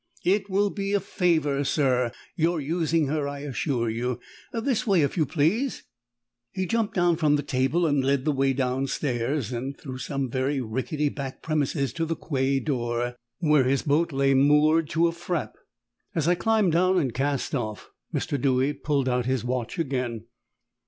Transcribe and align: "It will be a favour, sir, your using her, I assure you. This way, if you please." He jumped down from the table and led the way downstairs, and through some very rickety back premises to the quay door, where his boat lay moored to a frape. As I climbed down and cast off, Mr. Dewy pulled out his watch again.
"It 0.25 0.49
will 0.49 0.71
be 0.71 0.93
a 0.93 0.99
favour, 0.99 1.63
sir, 1.63 2.11
your 2.35 2.59
using 2.59 3.05
her, 3.05 3.27
I 3.27 3.41
assure 3.41 3.87
you. 3.87 4.19
This 4.51 4.87
way, 4.87 5.03
if 5.03 5.15
you 5.15 5.27
please." 5.27 5.83
He 6.51 6.65
jumped 6.65 6.95
down 6.95 7.17
from 7.17 7.35
the 7.35 7.43
table 7.43 7.85
and 7.85 8.03
led 8.03 8.25
the 8.25 8.31
way 8.31 8.53
downstairs, 8.53 9.51
and 9.51 9.77
through 9.77 9.99
some 9.99 10.27
very 10.27 10.59
rickety 10.59 11.09
back 11.09 11.43
premises 11.43 11.93
to 11.93 12.05
the 12.05 12.15
quay 12.15 12.59
door, 12.59 13.15
where 13.41 13.65
his 13.65 13.83
boat 13.83 14.11
lay 14.11 14.33
moored 14.33 14.89
to 14.89 15.07
a 15.07 15.11
frape. 15.11 15.53
As 16.15 16.27
I 16.27 16.33
climbed 16.33 16.71
down 16.71 16.97
and 16.97 17.13
cast 17.13 17.53
off, 17.53 17.91
Mr. 18.11 18.41
Dewy 18.41 18.73
pulled 18.73 19.07
out 19.07 19.27
his 19.27 19.43
watch 19.43 19.77
again. 19.77 20.23